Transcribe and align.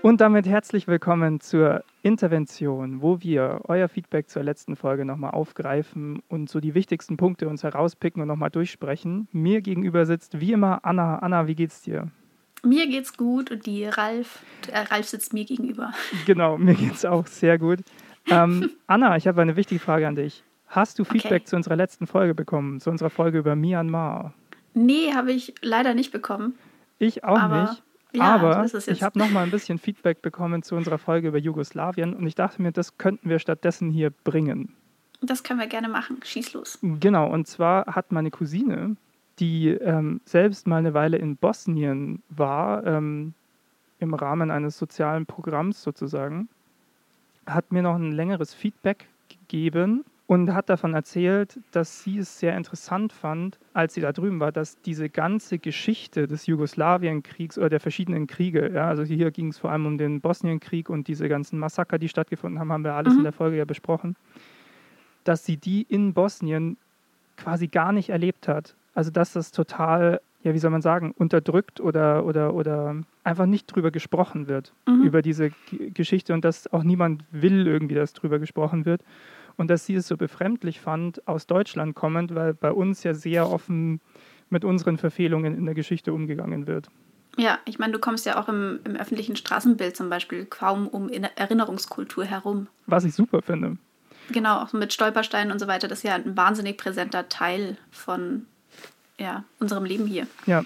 Und 0.00 0.20
damit 0.20 0.46
herzlich 0.46 0.86
willkommen 0.86 1.40
zur 1.40 1.82
Intervention, 2.02 3.02
wo 3.02 3.20
wir 3.20 3.62
euer 3.64 3.88
Feedback 3.88 4.30
zur 4.30 4.44
letzten 4.44 4.76
Folge 4.76 5.04
nochmal 5.04 5.32
aufgreifen 5.32 6.22
und 6.28 6.48
so 6.48 6.60
die 6.60 6.74
wichtigsten 6.74 7.16
Punkte 7.16 7.48
uns 7.48 7.64
herauspicken 7.64 8.22
und 8.22 8.28
nochmal 8.28 8.50
durchsprechen. 8.50 9.26
Mir 9.32 9.60
gegenüber 9.60 10.06
sitzt 10.06 10.40
wie 10.40 10.52
immer 10.52 10.84
Anna. 10.84 11.18
Anna, 11.18 11.48
wie 11.48 11.56
geht's 11.56 11.82
dir? 11.82 12.12
Mir 12.62 12.86
geht's 12.86 13.16
gut 13.16 13.50
und 13.50 13.66
die 13.66 13.86
Ralf, 13.86 14.44
äh, 14.70 14.78
Ralf 14.78 15.08
sitzt 15.08 15.32
mir 15.32 15.44
gegenüber. 15.44 15.92
Genau, 16.26 16.58
mir 16.58 16.74
geht's 16.74 17.04
auch 17.04 17.26
sehr 17.26 17.58
gut. 17.58 17.80
Ähm, 18.28 18.70
Anna, 18.86 19.16
ich 19.16 19.26
habe 19.26 19.42
eine 19.42 19.56
wichtige 19.56 19.80
Frage 19.80 20.06
an 20.06 20.14
dich. 20.14 20.44
Hast 20.68 21.00
du 21.00 21.04
Feedback 21.04 21.42
okay. 21.42 21.44
zu 21.44 21.56
unserer 21.56 21.76
letzten 21.76 22.06
Folge 22.06 22.36
bekommen, 22.36 22.78
zu 22.78 22.90
unserer 22.90 23.10
Folge 23.10 23.38
über 23.38 23.56
Myanmar? 23.56 24.32
Nee, 24.74 25.12
habe 25.14 25.32
ich 25.32 25.54
leider 25.60 25.94
nicht 25.94 26.12
bekommen. 26.12 26.54
Ich 26.98 27.24
auch 27.24 27.38
Aber 27.38 27.62
nicht. 27.62 27.82
Ja, 28.12 28.34
Aber 28.34 28.64
ich 28.64 29.02
habe 29.02 29.18
noch 29.18 29.30
mal 29.30 29.42
ein 29.42 29.50
bisschen 29.50 29.78
Feedback 29.78 30.22
bekommen 30.22 30.62
zu 30.62 30.74
unserer 30.74 30.98
Folge 30.98 31.28
über 31.28 31.38
Jugoslawien 31.38 32.14
und 32.14 32.26
ich 32.26 32.34
dachte 32.34 32.62
mir, 32.62 32.72
das 32.72 32.96
könnten 32.96 33.28
wir 33.28 33.38
stattdessen 33.38 33.90
hier 33.90 34.10
bringen. 34.10 34.74
Das 35.20 35.42
können 35.42 35.60
wir 35.60 35.66
gerne 35.66 35.88
machen. 35.88 36.20
Schieß 36.22 36.54
los. 36.54 36.78
Genau, 36.82 37.28
und 37.30 37.46
zwar 37.46 37.86
hat 37.86 38.12
meine 38.12 38.30
Cousine, 38.30 38.96
die 39.40 39.68
ähm, 39.68 40.20
selbst 40.24 40.66
mal 40.66 40.76
eine 40.76 40.94
Weile 40.94 41.18
in 41.18 41.36
Bosnien 41.36 42.22
war, 42.30 42.86
ähm, 42.86 43.34
im 43.98 44.14
Rahmen 44.14 44.50
eines 44.50 44.78
sozialen 44.78 45.26
Programms 45.26 45.82
sozusagen, 45.82 46.48
hat 47.46 47.72
mir 47.72 47.82
noch 47.82 47.96
ein 47.96 48.12
längeres 48.12 48.54
Feedback 48.54 49.06
gegeben 49.28 50.04
und 50.28 50.52
hat 50.52 50.68
davon 50.68 50.92
erzählt, 50.92 51.58
dass 51.70 52.02
sie 52.04 52.18
es 52.18 52.38
sehr 52.38 52.54
interessant 52.54 53.14
fand, 53.14 53.58
als 53.72 53.94
sie 53.94 54.02
da 54.02 54.12
drüben 54.12 54.40
war, 54.40 54.52
dass 54.52 54.78
diese 54.82 55.08
ganze 55.08 55.58
Geschichte 55.58 56.28
des 56.28 56.46
Jugoslawienkriegs 56.46 57.56
oder 57.56 57.70
der 57.70 57.80
verschiedenen 57.80 58.26
Kriege, 58.26 58.70
ja, 58.74 58.88
also 58.88 59.02
hier 59.04 59.30
ging 59.30 59.48
es 59.48 59.58
vor 59.58 59.72
allem 59.72 59.86
um 59.86 59.96
den 59.96 60.20
Bosnienkrieg 60.20 60.90
und 60.90 61.08
diese 61.08 61.30
ganzen 61.30 61.58
Massaker, 61.58 61.98
die 61.98 62.10
stattgefunden 62.10 62.60
haben, 62.60 62.70
haben 62.70 62.84
wir 62.84 62.92
alles 62.92 63.14
mhm. 63.14 63.20
in 63.20 63.24
der 63.24 63.32
Folge 63.32 63.56
ja 63.56 63.64
besprochen, 63.64 64.16
dass 65.24 65.46
sie 65.46 65.56
die 65.56 65.86
in 65.88 66.12
Bosnien 66.12 66.76
quasi 67.38 67.68
gar 67.68 67.92
nicht 67.92 68.10
erlebt 68.10 68.48
hat. 68.48 68.74
Also 68.94 69.10
dass 69.10 69.32
das 69.32 69.50
total, 69.50 70.20
ja, 70.42 70.52
wie 70.52 70.58
soll 70.58 70.70
man 70.70 70.82
sagen, 70.82 71.14
unterdrückt 71.16 71.80
oder, 71.80 72.26
oder, 72.26 72.52
oder 72.52 72.96
einfach 73.24 73.46
nicht 73.46 73.66
drüber 73.66 73.90
gesprochen 73.90 74.46
wird, 74.46 74.74
mhm. 74.86 75.04
über 75.04 75.22
diese 75.22 75.52
Geschichte 75.70 76.34
und 76.34 76.44
dass 76.44 76.70
auch 76.70 76.82
niemand 76.82 77.24
will 77.30 77.66
irgendwie, 77.66 77.94
dass 77.94 78.12
drüber 78.12 78.38
gesprochen 78.38 78.84
wird 78.84 79.02
und 79.58 79.68
dass 79.68 79.84
sie 79.84 79.96
es 79.96 80.08
so 80.08 80.16
befremdlich 80.16 80.80
fand, 80.80 81.26
aus 81.28 81.46
Deutschland 81.46 81.94
kommend, 81.94 82.34
weil 82.34 82.54
bei 82.54 82.72
uns 82.72 83.02
ja 83.02 83.12
sehr 83.12 83.50
offen 83.50 84.00
mit 84.48 84.64
unseren 84.64 84.96
Verfehlungen 84.96 85.54
in 85.54 85.66
der 85.66 85.74
Geschichte 85.74 86.14
umgegangen 86.14 86.66
wird. 86.66 86.88
Ja, 87.36 87.58
ich 87.66 87.78
meine, 87.78 87.92
du 87.92 87.98
kommst 87.98 88.24
ja 88.24 88.40
auch 88.40 88.48
im, 88.48 88.80
im 88.84 88.96
öffentlichen 88.96 89.36
Straßenbild 89.36 89.96
zum 89.96 90.08
Beispiel 90.08 90.46
kaum 90.46 90.88
um 90.88 91.10
Erinnerungskultur 91.10 92.24
herum. 92.24 92.68
Was 92.86 93.04
ich 93.04 93.14
super 93.14 93.42
finde. 93.42 93.76
Genau, 94.30 94.62
auch 94.62 94.72
mit 94.72 94.92
Stolpersteinen 94.92 95.52
und 95.52 95.58
so 95.58 95.66
weiter, 95.66 95.88
das 95.88 95.98
ist 95.98 96.04
ja 96.04 96.14
ein 96.14 96.36
wahnsinnig 96.36 96.76
präsenter 96.78 97.28
Teil 97.28 97.76
von 97.90 98.46
ja, 99.18 99.44
unserem 99.58 99.84
Leben 99.84 100.06
hier. 100.06 100.26
Ja, 100.46 100.64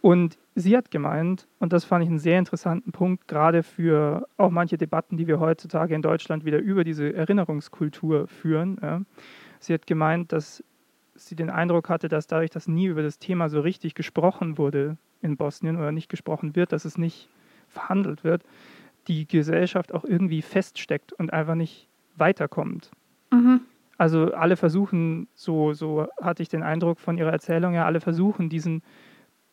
und 0.00 0.36
sie 0.54 0.76
hat 0.76 0.90
gemeint, 0.90 1.48
und 1.58 1.72
das 1.72 1.84
fand 1.84 2.04
ich 2.04 2.08
einen 2.08 2.18
sehr 2.18 2.38
interessanten 2.38 2.92
Punkt, 2.92 3.28
gerade 3.28 3.62
für 3.62 4.28
auch 4.36 4.50
manche 4.50 4.78
Debatten, 4.78 5.16
die 5.16 5.26
wir 5.26 5.40
heutzutage 5.40 5.94
in 5.94 6.02
Deutschland 6.02 6.44
wieder 6.44 6.58
über 6.58 6.84
diese 6.84 7.14
Erinnerungskultur 7.14 8.28
führen. 8.28 8.78
Ja. 8.82 9.02
Sie 9.58 9.74
hat 9.74 9.86
gemeint, 9.86 10.32
dass 10.32 10.62
sie 11.16 11.36
den 11.36 11.50
Eindruck 11.50 11.88
hatte, 11.88 12.08
dass 12.08 12.26
dadurch, 12.26 12.50
dass 12.50 12.68
nie 12.68 12.86
über 12.86 13.02
das 13.02 13.18
Thema 13.18 13.48
so 13.48 13.60
richtig 13.60 13.94
gesprochen 13.94 14.58
wurde 14.58 14.96
in 15.22 15.36
Bosnien 15.36 15.76
oder 15.76 15.92
nicht 15.92 16.08
gesprochen 16.08 16.56
wird, 16.56 16.72
dass 16.72 16.84
es 16.84 16.98
nicht 16.98 17.28
verhandelt 17.68 18.24
wird, 18.24 18.42
die 19.08 19.26
Gesellschaft 19.26 19.92
auch 19.92 20.04
irgendwie 20.04 20.42
feststeckt 20.42 21.12
und 21.12 21.32
einfach 21.32 21.54
nicht 21.54 21.88
weiterkommt. 22.16 22.90
Mhm. 23.30 23.60
Also 23.96 24.32
alle 24.32 24.56
versuchen, 24.56 25.28
so, 25.34 25.72
so 25.72 26.08
hatte 26.20 26.42
ich 26.42 26.48
den 26.48 26.62
Eindruck 26.62 26.98
von 26.98 27.16
ihrer 27.16 27.30
Erzählung, 27.30 27.74
ja, 27.74 27.84
alle 27.84 28.00
versuchen, 28.00 28.48
diesen 28.48 28.82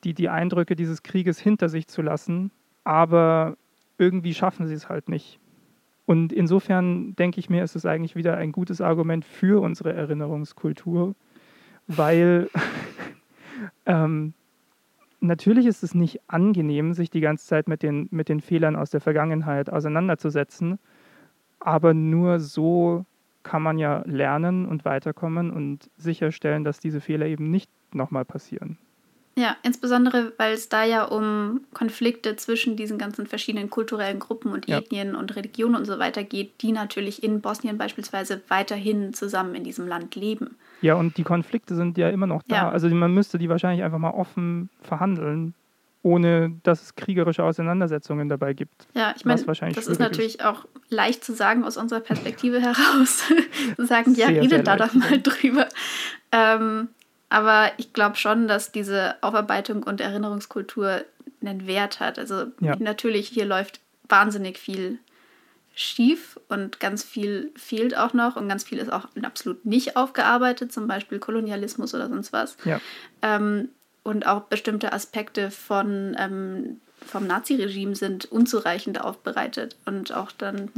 die, 0.03 0.13
die 0.13 0.29
Eindrücke 0.29 0.75
dieses 0.75 1.03
Krieges 1.03 1.39
hinter 1.39 1.69
sich 1.69 1.87
zu 1.87 2.01
lassen, 2.01 2.51
aber 2.83 3.57
irgendwie 3.97 4.33
schaffen 4.33 4.67
sie 4.67 4.73
es 4.73 4.89
halt 4.89 5.09
nicht. 5.09 5.39
Und 6.05 6.33
insofern 6.33 7.15
denke 7.15 7.39
ich 7.39 7.49
mir, 7.49 7.63
ist 7.63 7.75
es 7.75 7.85
eigentlich 7.85 8.15
wieder 8.15 8.35
ein 8.35 8.51
gutes 8.51 8.81
Argument 8.81 9.23
für 9.23 9.61
unsere 9.61 9.93
Erinnerungskultur, 9.93 11.15
weil 11.87 12.49
ähm, 13.85 14.33
natürlich 15.19 15.67
ist 15.67 15.83
es 15.83 15.93
nicht 15.93 16.19
angenehm, 16.27 16.93
sich 16.93 17.09
die 17.09 17.21
ganze 17.21 17.45
Zeit 17.45 17.67
mit 17.67 17.83
den, 17.83 18.09
mit 18.11 18.27
den 18.27 18.41
Fehlern 18.41 18.75
aus 18.75 18.89
der 18.89 19.01
Vergangenheit 19.01 19.69
auseinanderzusetzen, 19.69 20.79
aber 21.59 21.93
nur 21.93 22.39
so 22.39 23.05
kann 23.43 23.61
man 23.61 23.77
ja 23.77 24.03
lernen 24.05 24.65
und 24.65 24.85
weiterkommen 24.85 25.51
und 25.51 25.89
sicherstellen, 25.97 26.63
dass 26.63 26.79
diese 26.79 27.01
Fehler 27.01 27.27
eben 27.27 27.49
nicht 27.49 27.69
nochmal 27.93 28.25
passieren. 28.25 28.77
Ja, 29.35 29.55
insbesondere, 29.63 30.33
weil 30.37 30.53
es 30.53 30.67
da 30.67 30.83
ja 30.83 31.05
um 31.05 31.61
Konflikte 31.73 32.35
zwischen 32.35 32.75
diesen 32.75 32.97
ganzen 32.97 33.27
verschiedenen 33.27 33.69
kulturellen 33.69 34.19
Gruppen 34.19 34.51
und 34.51 34.67
Ethnien 34.67 35.13
ja. 35.13 35.19
und 35.19 35.35
Religionen 35.35 35.75
und 35.75 35.85
so 35.85 35.99
weiter 35.99 36.23
geht, 36.23 36.61
die 36.61 36.73
natürlich 36.73 37.23
in 37.23 37.39
Bosnien 37.39 37.77
beispielsweise 37.77 38.41
weiterhin 38.49 39.13
zusammen 39.13 39.55
in 39.55 39.63
diesem 39.63 39.87
Land 39.87 40.15
leben. 40.15 40.57
Ja, 40.81 40.95
und 40.95 41.17
die 41.17 41.23
Konflikte 41.23 41.75
sind 41.75 41.97
ja 41.97 42.09
immer 42.09 42.27
noch 42.27 42.43
da. 42.43 42.55
Ja. 42.55 42.69
Also 42.69 42.89
man 42.89 43.13
müsste 43.13 43.37
die 43.37 43.47
wahrscheinlich 43.47 43.83
einfach 43.83 43.99
mal 43.99 44.11
offen 44.11 44.69
verhandeln, 44.81 45.53
ohne 46.03 46.59
dass 46.63 46.81
es 46.81 46.95
kriegerische 46.95 47.43
Auseinandersetzungen 47.43 48.27
dabei 48.27 48.53
gibt. 48.53 48.87
Ja, 48.95 49.13
ich 49.15 49.23
meine, 49.23 49.41
das 49.73 49.87
ist 49.87 49.99
natürlich 49.99 50.39
ist. 50.39 50.45
auch 50.45 50.65
leicht 50.89 51.23
zu 51.23 51.33
sagen 51.33 51.63
aus 51.63 51.77
unserer 51.77 52.01
Perspektive 52.01 52.59
heraus. 52.61 53.23
zu 53.77 53.85
sagen, 53.85 54.13
ja, 54.15 54.27
redet 54.27 54.67
da 54.67 54.75
doch 54.75 54.93
mal 54.93 55.21
drüber. 55.21 55.69
Ähm, 56.33 56.89
aber 57.31 57.71
ich 57.77 57.93
glaube 57.93 58.17
schon, 58.17 58.49
dass 58.49 58.73
diese 58.73 59.15
Aufarbeitung 59.21 59.83
und 59.83 60.01
Erinnerungskultur 60.01 61.05
einen 61.39 61.65
Wert 61.65 62.01
hat. 62.01 62.19
Also 62.19 62.47
ja. 62.59 62.75
natürlich, 62.77 63.29
hier 63.29 63.45
läuft 63.45 63.79
wahnsinnig 64.09 64.57
viel 64.57 64.99
schief 65.73 66.37
und 66.49 66.81
ganz 66.81 67.05
viel 67.05 67.49
fehlt 67.55 67.95
auch 67.97 68.13
noch 68.13 68.35
und 68.35 68.49
ganz 68.49 68.65
viel 68.65 68.79
ist 68.79 68.91
auch 68.91 69.07
absolut 69.23 69.65
nicht 69.65 69.95
aufgearbeitet, 69.95 70.73
zum 70.73 70.89
Beispiel 70.89 71.19
Kolonialismus 71.19 71.95
oder 71.95 72.09
sonst 72.09 72.33
was. 72.33 72.57
Ja. 72.65 72.81
Ähm, 73.21 73.69
und 74.03 74.27
auch 74.27 74.41
bestimmte 74.41 74.91
Aspekte 74.91 75.51
von, 75.51 76.17
ähm, 76.19 76.81
vom 77.07 77.27
Naziregime 77.27 77.95
sind 77.95 78.25
unzureichend 78.25 78.99
aufbereitet 78.99 79.77
und 79.85 80.13
auch 80.13 80.33
dann, 80.33 80.69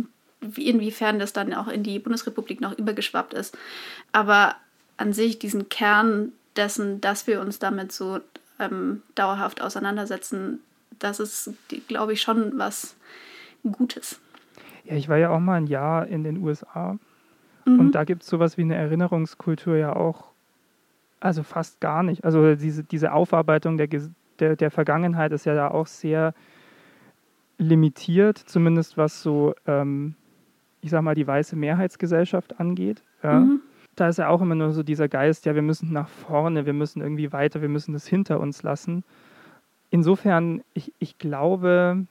inwiefern 0.55 1.17
das 1.17 1.33
dann 1.33 1.51
auch 1.55 1.67
in 1.67 1.81
die 1.81 1.97
Bundesrepublik 1.97 2.61
noch 2.61 2.77
übergeschwappt 2.77 3.33
ist. 3.33 3.57
Aber 4.11 4.55
an 4.97 5.13
sich 5.13 5.39
diesen 5.39 5.69
Kern 5.69 6.31
dessen, 6.55 7.01
dass 7.01 7.27
wir 7.27 7.41
uns 7.41 7.59
damit 7.59 7.91
so 7.91 8.19
ähm, 8.59 9.01
dauerhaft 9.15 9.61
auseinandersetzen, 9.61 10.59
das 10.99 11.19
ist, 11.19 11.51
glaube 11.87 12.13
ich, 12.13 12.21
schon 12.21 12.57
was 12.57 12.95
Gutes. 13.63 14.19
Ja, 14.83 14.95
ich 14.95 15.07
war 15.09 15.17
ja 15.17 15.29
auch 15.29 15.39
mal 15.39 15.55
ein 15.55 15.67
Jahr 15.67 16.07
in 16.07 16.23
den 16.23 16.43
USA 16.43 16.97
mhm. 17.65 17.79
und 17.79 17.91
da 17.93 18.03
gibt 18.03 18.23
es 18.23 18.29
sowas 18.29 18.57
wie 18.57 18.63
eine 18.63 18.75
Erinnerungskultur 18.75 19.77
ja 19.77 19.95
auch, 19.95 20.25
also 21.19 21.43
fast 21.43 21.79
gar 21.79 22.03
nicht. 22.03 22.25
Also 22.25 22.55
diese, 22.55 22.83
diese 22.83 23.13
Aufarbeitung 23.13 23.77
der, 23.77 23.87
der, 24.39 24.55
der 24.55 24.71
Vergangenheit 24.71 25.31
ist 25.31 25.45
ja 25.45 25.55
da 25.55 25.69
auch 25.69 25.87
sehr 25.87 26.33
limitiert, 27.57 28.37
zumindest 28.37 28.97
was 28.97 29.21
so, 29.21 29.55
ähm, 29.65 30.15
ich 30.81 30.89
sag 30.89 31.01
mal, 31.01 31.15
die 31.15 31.25
weiße 31.25 31.55
Mehrheitsgesellschaft 31.55 32.59
angeht. 32.59 33.01
Ja. 33.23 33.39
Mhm 33.39 33.61
da 33.95 34.07
ist 34.07 34.17
ja 34.17 34.29
auch 34.29 34.41
immer 34.41 34.55
nur 34.55 34.71
so 34.71 34.83
dieser 34.83 35.07
Geist, 35.07 35.45
ja, 35.45 35.55
wir 35.55 35.61
müssen 35.61 35.93
nach 35.93 36.07
vorne, 36.07 36.65
wir 36.65 36.73
müssen 36.73 37.01
irgendwie 37.01 37.31
weiter, 37.31 37.61
wir 37.61 37.69
müssen 37.69 37.93
das 37.93 38.07
hinter 38.07 38.39
uns 38.39 38.63
lassen. 38.63 39.03
Insofern, 39.89 40.63
ich, 40.73 40.91
ich 40.99 41.17
glaube, 41.19 42.05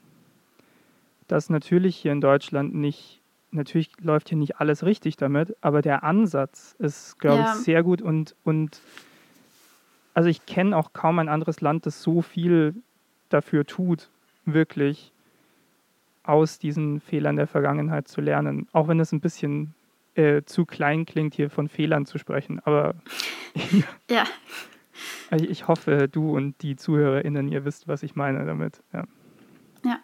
dass 1.27 1.49
natürlich 1.49 1.97
hier 1.97 2.13
in 2.13 2.21
Deutschland 2.21 2.73
nicht, 2.73 3.21
natürlich 3.51 3.91
läuft 3.99 4.29
hier 4.29 4.37
nicht 4.37 4.59
alles 4.59 4.85
richtig 4.85 5.17
damit, 5.17 5.55
aber 5.61 5.81
der 5.81 6.03
Ansatz 6.03 6.75
ist, 6.79 7.19
glaube 7.19 7.39
ja. 7.39 7.53
ich, 7.53 7.59
sehr 7.63 7.83
gut 7.83 8.01
und, 8.01 8.35
und 8.43 8.79
also 10.13 10.29
ich 10.29 10.45
kenne 10.45 10.77
auch 10.77 10.93
kaum 10.93 11.19
ein 11.19 11.29
anderes 11.29 11.59
Land, 11.59 11.85
das 11.85 12.01
so 12.01 12.21
viel 12.21 12.75
dafür 13.29 13.65
tut, 13.65 14.09
wirklich 14.45 15.11
aus 16.23 16.59
diesen 16.59 17.01
Fehlern 17.01 17.35
der 17.35 17.47
Vergangenheit 17.47 18.07
zu 18.07 18.21
lernen. 18.21 18.67
Auch 18.71 18.87
wenn 18.87 18.99
es 18.99 19.11
ein 19.11 19.19
bisschen 19.19 19.73
äh, 20.15 20.43
zu 20.45 20.65
klein 20.65 21.05
klingt, 21.05 21.33
hier 21.35 21.49
von 21.49 21.69
Fehlern 21.69 22.05
zu 22.05 22.17
sprechen. 22.17 22.59
Aber 22.65 22.95
ja. 24.09 24.25
Also 25.29 25.45
ich 25.45 25.67
hoffe, 25.67 26.07
du 26.07 26.35
und 26.35 26.61
die 26.61 26.75
ZuhörerInnen, 26.75 27.47
ihr 27.47 27.65
wisst, 27.65 27.87
was 27.87 28.03
ich 28.03 28.15
meine 28.15 28.45
damit. 28.45 28.81
Ja. 28.93 29.05
ja. 29.83 29.99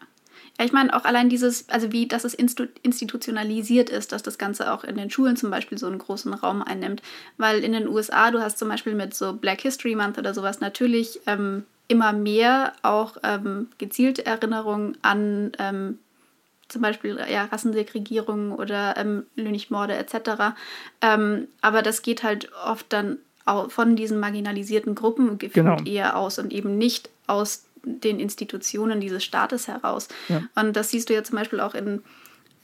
Ja, 0.58 0.66
ich 0.66 0.74
meine 0.74 0.94
auch 0.94 1.06
allein 1.06 1.30
dieses, 1.30 1.70
also 1.70 1.92
wie, 1.94 2.08
dass 2.08 2.26
es 2.26 2.34
institutionalisiert 2.34 3.90
ist, 3.90 4.12
dass 4.12 4.24
das 4.24 4.38
Ganze 4.38 4.74
auch 4.74 4.84
in 4.84 4.98
den 4.98 5.10
Schulen 5.10 5.38
zum 5.38 5.50
Beispiel 5.52 5.78
so 5.78 5.88
einen 5.88 6.00
großen 6.00 6.34
Raum 6.34 6.62
einnimmt. 6.62 7.02
Weil 7.38 7.64
in 7.64 7.72
den 7.72 7.88
USA, 7.88 8.30
du 8.30 8.42
hast 8.42 8.58
zum 8.60 8.68
Beispiel 8.68 8.94
mit 8.94 9.14
so 9.14 9.34
Black 9.34 9.62
History 9.62 9.96
Month 9.96 10.18
oder 10.18 10.34
sowas 10.34 10.60
natürlich 10.60 11.22
ähm, 11.28 11.64
immer 11.88 12.12
mehr 12.12 12.74
auch 12.82 13.18
ähm, 13.24 13.68
gezielte 13.78 14.26
Erinnerungen 14.26 14.98
an 15.02 15.54
ähm, 15.60 16.00
zum 16.70 16.82
Beispiel 16.82 17.20
ja, 17.30 17.46
Rassensegregierung 17.46 18.54
oder 18.54 18.96
ähm, 18.98 19.26
Lynchmorde 19.36 19.96
etc. 19.96 20.56
Ähm, 21.02 21.48
aber 21.62 21.82
das 21.82 22.02
geht 22.02 22.24
halt 22.24 22.50
oft 22.66 22.86
dann 22.90 23.18
auch 23.46 23.72
von 23.72 23.96
diesen 23.96 24.20
marginalisierten 24.20 24.96
Gruppen 24.96 25.38
genau. 25.40 25.78
eher 25.84 26.16
aus 26.16 26.40
und 26.40 26.54
eben 26.54 26.78
nicht 26.78 27.10
aus 27.28 27.66
den 27.84 28.20
Institutionen 28.20 29.02
dieses 29.02 29.24
Staates 29.24 29.68
heraus. 29.68 30.08
Ja. 30.28 30.44
Und 30.56 30.76
das 30.76 30.92
siehst 30.92 31.10
du 31.10 31.14
ja 31.14 31.24
zum 31.24 31.38
Beispiel 31.38 31.60
auch 31.60 31.74
in, 31.74 32.04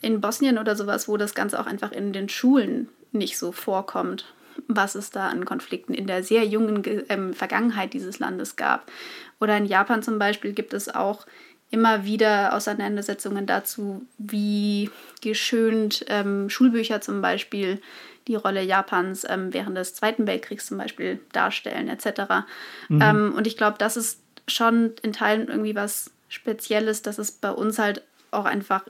in 0.01 0.21
Bosnien 0.21 0.57
oder 0.57 0.75
sowas, 0.75 1.07
wo 1.07 1.17
das 1.17 1.33
Ganze 1.33 1.59
auch 1.59 1.65
einfach 1.65 1.91
in 1.91 2.13
den 2.13 2.29
Schulen 2.29 2.89
nicht 3.11 3.37
so 3.37 3.51
vorkommt, 3.51 4.33
was 4.67 4.95
es 4.95 5.09
da 5.09 5.29
an 5.29 5.45
Konflikten 5.45 5.93
in 5.93 6.05
der 6.05 6.23
sehr 6.23 6.45
jungen 6.45 6.83
ähm, 7.09 7.33
Vergangenheit 7.33 7.93
dieses 7.93 8.19
Landes 8.19 8.55
gab. 8.55 8.91
Oder 9.39 9.57
in 9.57 9.65
Japan 9.65 10.03
zum 10.03 10.19
Beispiel 10.19 10.53
gibt 10.53 10.73
es 10.73 10.93
auch 10.93 11.25
immer 11.71 12.05
wieder 12.05 12.53
Auseinandersetzungen 12.53 13.45
dazu, 13.45 14.05
wie 14.17 14.89
geschönt 15.21 16.05
ähm, 16.07 16.49
Schulbücher 16.49 17.01
zum 17.01 17.21
Beispiel 17.21 17.81
die 18.27 18.35
Rolle 18.35 18.63
Japans 18.63 19.25
ähm, 19.27 19.53
während 19.53 19.77
des 19.77 19.93
Zweiten 19.93 20.25
Weltkriegs 20.25 20.65
zum 20.65 20.77
Beispiel 20.77 21.19
darstellen, 21.31 21.89
etc. 21.89 22.45
Mhm. 22.89 23.01
Ähm, 23.01 23.33
und 23.35 23.47
ich 23.47 23.57
glaube, 23.57 23.77
das 23.77 23.97
ist 23.97 24.21
schon 24.47 24.93
in 25.01 25.13
Teilen 25.13 25.47
irgendwie 25.47 25.75
was 25.75 26.11
Spezielles, 26.29 27.01
dass 27.01 27.17
es 27.17 27.31
bei 27.31 27.51
uns 27.51 27.79
halt 27.79 28.03
auch 28.31 28.45
einfach 28.45 28.83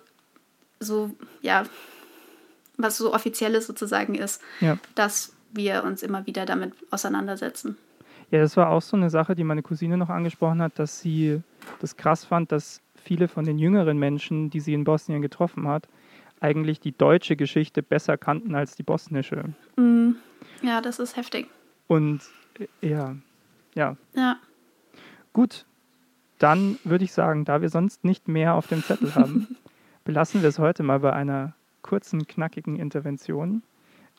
so, 0.80 1.12
ja, 1.42 1.64
was 2.78 2.98
so 2.98 3.14
offizielles 3.14 3.68
sozusagen 3.68 4.16
ist, 4.16 4.42
ja. 4.60 4.78
dass 4.96 5.34
wir 5.52 5.84
uns 5.84 6.04
immer 6.04 6.26
wieder 6.26 6.46
damit 6.46 6.74
auseinandersetzen. 6.92 7.78
Ja, 8.32 8.40
das 8.40 8.58
war 8.58 8.70
auch 8.70 8.82
so 8.82 8.98
eine 8.98 9.10
Sache, 9.10 9.36
die 9.36 9.44
meine 9.44 9.62
Cousine 9.62 9.98
noch 9.98 10.10
angesprochen 10.10 10.62
hat, 10.62 10.80
dass 10.80 11.00
sie 11.00 11.42
das 11.80 11.96
krass 11.96 12.26
fand, 12.26 12.52
dass 12.52 12.82
viele 12.96 13.28
von 13.28 13.46
den 13.46 13.60
jüngeren 13.60 13.98
Menschen, 13.98 14.50
die 14.50 14.60
sie 14.60 14.74
in 14.74 14.84
Bosnien 14.84 15.22
getroffen 15.22 15.68
hat, 15.68 15.88
eigentlich 16.40 16.80
die 16.80 16.92
deutsche 16.92 17.36
Geschichte 17.36 17.84
besser 17.84 18.18
kannten 18.18 18.56
als 18.56 18.76
die 18.76 18.84
bosnische. 18.84 19.54
Mm, 19.78 20.12
ja, 20.62 20.82
das 20.82 21.00
ist 21.00 21.16
heftig. 21.16 21.48
Und 21.88 22.22
äh, 22.82 22.88
ja, 22.88 23.16
ja. 23.76 23.96
Ja. 24.14 24.38
Gut, 25.34 25.66
dann 26.40 26.78
würde 26.84 27.06
ich 27.06 27.14
sagen, 27.14 27.46
da 27.46 27.62
wir 27.62 27.70
sonst 27.70 28.04
nicht 28.04 28.28
mehr 28.28 28.56
auf 28.56 28.68
dem 28.68 28.84
Zettel 28.84 29.16
haben, 29.16 29.56
belassen 30.04 30.42
wir 30.42 30.50
es 30.50 30.60
heute 30.60 30.84
mal 30.84 31.00
bei 31.00 31.14
einer 31.14 31.54
kurzen, 31.82 32.28
knackigen 32.28 32.78
Intervention. 32.78 33.64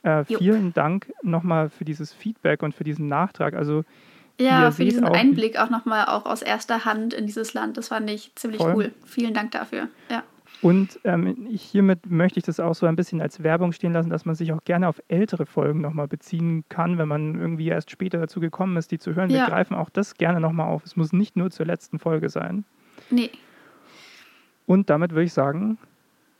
Äh, 0.07 0.25
vielen 0.25 0.73
Dank 0.73 1.13
nochmal 1.23 1.69
für 1.69 1.85
dieses 1.85 2.13
Feedback 2.13 2.63
und 2.63 2.75
für 2.75 2.85
diesen 2.85 3.09
Nachtrag. 3.09 3.55
Also 3.55 3.83
ja, 4.39 4.71
für 4.71 4.85
diesen 4.85 5.05
auch, 5.05 5.17
Einblick 5.17 5.59
auch 5.59 5.69
nochmal 5.69 6.07
auch 6.07 6.27
aus 6.27 6.43
erster 6.43 6.85
Hand 6.85 7.13
in 7.13 7.27
dieses 7.27 7.55
Land. 7.55 7.77
Das 7.77 7.89
fand 7.89 8.09
ich 8.09 8.33
ziemlich 8.37 8.63
voll. 8.63 8.75
cool. 8.77 8.93
Vielen 9.05 9.35
Dank 9.35 9.51
dafür. 9.51 9.89
Ja. 10.09 10.23
Und 10.63 11.01
ähm, 11.03 11.49
hiermit 11.51 12.09
möchte 12.09 12.39
ich 12.39 12.45
das 12.45 12.61
auch 12.61 12.75
so 12.75 12.87
ein 12.87 12.95
bisschen 12.95 13.21
als 13.21 13.43
Werbung 13.43 13.73
stehen 13.73 13.93
lassen, 13.95 14.09
dass 14.09 14.25
man 14.25 14.37
sich 14.37 14.53
auch 14.53 14.63
gerne 14.63 14.87
auf 14.87 15.03
ältere 15.09 15.45
Folgen 15.45 15.81
nochmal 15.81 16.07
beziehen 16.07 16.65
kann, 16.69 16.99
wenn 16.99 17.09
man 17.09 17.35
irgendwie 17.39 17.67
erst 17.67 17.91
später 17.91 18.19
dazu 18.19 18.39
gekommen 18.39 18.77
ist, 18.77 18.93
die 18.93 18.99
zu 18.99 19.17
hören. 19.17 19.29
Ja. 19.29 19.41
Wir 19.41 19.47
greifen 19.47 19.75
auch 19.75 19.91
das 19.91 20.15
gerne 20.15 20.41
nochmal 20.41 20.69
auf. 20.69 20.85
Es 20.85 20.95
muss 20.95 21.13
nicht 21.13 21.37
nur 21.37 21.51
zur 21.51 21.67
letzten 21.67 21.99
Folge 21.99 22.29
sein. 22.29 22.65
Nee. 23.11 23.31
Und 24.67 24.89
damit 24.89 25.11
würde 25.11 25.25
ich 25.25 25.33
sagen, 25.33 25.79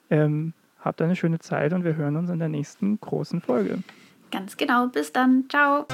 ähm, 0.09 0.53
Habt 0.87 1.03
eine 1.03 1.17
schöne 1.17 1.41
Zeit 1.41 1.73
und 1.73 1.83
wir 1.83 1.97
hören 1.97 2.15
uns 2.15 2.31
in 2.31 2.39
der 2.39 2.49
nächsten 2.49 3.01
großen 3.01 3.41
Folge. 3.41 3.83
Ganz 4.31 4.57
genau. 4.57 4.87
Bis 4.87 5.13
dann. 5.13 5.47
Ciao. 5.49 5.85